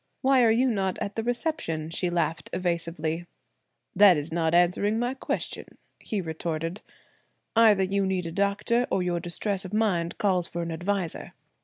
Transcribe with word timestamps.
"Why 0.23 0.43
are 0.43 0.49
you 0.49 0.67
not 0.71 0.97
at 0.97 1.15
the 1.15 1.21
reception?" 1.21 1.91
she 1.91 2.09
laughed 2.09 2.49
evasively. 2.53 3.27
"That 3.95 4.17
is 4.17 4.31
not 4.31 4.55
answering 4.55 4.97
my 4.97 5.13
question?" 5.13 5.77
he 5.99 6.21
retorted. 6.21 6.81
"Either 7.55 7.83
you 7.83 8.07
need 8.07 8.25
a 8.25 8.31
doctor 8.31 8.87
or 8.89 9.03
your 9.03 9.19
distress 9.19 9.63
of 9.63 9.75
mind 9.75 10.17
calls 10.17 10.47
for 10.47 10.63
an 10.63 10.71
adviser. 10.71 11.33